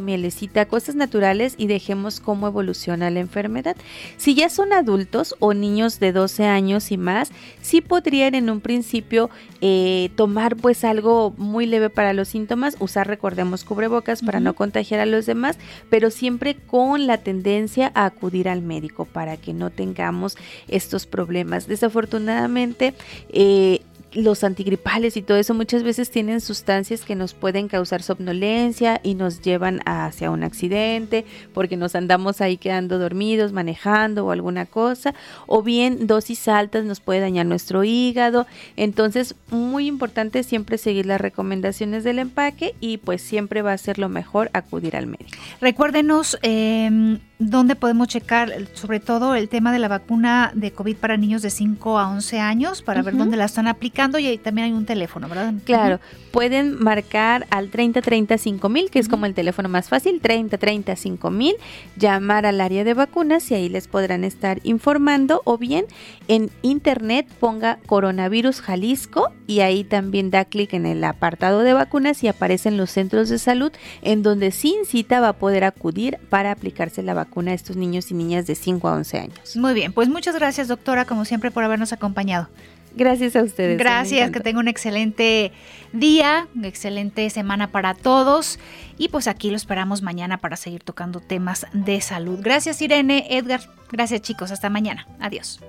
[0.00, 3.76] mielecita, cosas naturales y dejemos cómo evoluciona la enfermedad.
[4.16, 7.30] Si ya son adultos o niños de 12 años y más,
[7.60, 9.30] sí podrían en un principio
[9.60, 15.00] eh, tomar pues algo muy leve para los síntomas, usar recordemos cubrebocas para no contagiar
[15.00, 15.58] a los demás,
[15.90, 20.36] pero siempre con la tendencia a acudir al médico para que no tengamos
[20.68, 21.66] estos problemas.
[21.66, 22.94] Desafortunadamente,
[23.30, 23.80] eh,
[24.14, 29.14] los antigripales y todo eso muchas veces tienen sustancias que nos pueden causar somnolencia y
[29.14, 35.14] nos llevan hacia un accidente porque nos andamos ahí quedando dormidos, manejando o alguna cosa,
[35.46, 38.46] o bien dosis altas nos puede dañar nuestro hígado.
[38.76, 43.98] Entonces, muy importante siempre seguir las recomendaciones del empaque y pues siempre va a ser
[43.98, 45.38] lo mejor acudir al médico.
[45.60, 51.16] Recuérdenos eh, dónde podemos checar sobre todo el tema de la vacuna de COVID para
[51.16, 54.66] niños de 5 a 11 años para ver dónde la están aplicando y ahí también
[54.66, 55.54] hay un teléfono, ¿verdad?
[55.64, 61.56] Claro, pueden marcar al 3035 mil, que es como el teléfono más fácil, 3035 mil,
[61.96, 65.86] llamar al área de vacunas y ahí les podrán estar informando o bien
[66.28, 72.22] en internet ponga coronavirus Jalisco y ahí también da clic en el apartado de vacunas
[72.22, 73.72] y aparecen los centros de salud
[74.02, 78.10] en donde sin cita va a poder acudir para aplicarse la vacuna a estos niños
[78.10, 79.56] y niñas de 5 a 11 años.
[79.56, 82.48] Muy bien, pues muchas gracias doctora, como siempre, por habernos acompañado.
[82.94, 83.78] Gracias a ustedes.
[83.78, 85.52] Gracias, que tenga un excelente
[85.92, 88.58] día, una excelente semana para todos.
[88.98, 92.38] Y pues aquí lo esperamos mañana para seguir tocando temas de salud.
[92.42, 93.60] Gracias Irene, Edgar.
[93.90, 95.06] Gracias chicos, hasta mañana.
[95.20, 95.60] Adiós.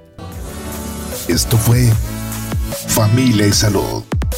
[1.27, 1.89] Esto fue
[2.87, 4.03] Familia y Salud